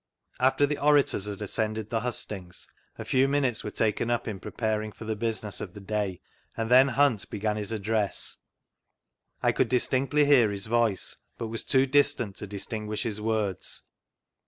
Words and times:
After 0.39 0.65
the 0.65 0.79
orators 0.79 1.25
had 1.27 1.43
ascended 1.43 1.91
the 1.91 1.99
hustings, 2.01 2.65
a 2.97 3.05
few 3.05 3.27
minutes 3.27 3.63
were 3.63 3.69
taken 3.69 4.09
up 4.09 4.27
in 4.27 4.39
preparing 4.39 4.91
for 4.91 5.05
the 5.05 5.15
business 5.15 5.61
of 5.61 5.75
the 5.75 5.79
day, 5.79 6.21
and 6.57 6.71
then 6.71 6.87
Hunt 6.87 7.29
began 7.29 7.55
his 7.55 7.71
address. 7.71 8.37
I 9.43 9.51
could 9.51 9.69
distinctly 9.69 10.25
hear 10.25 10.49
his 10.49 10.65
voice, 10.65 11.17
but 11.37 11.49
was 11.49 11.63
too 11.63 11.85
distant 11.85 12.35
to 12.37 12.47
distinguish 12.47 13.03
his 13.03 13.21
words. 13.21 13.83